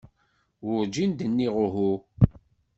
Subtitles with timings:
[0.65, 1.91] Werǧin d-nniɣ uhu.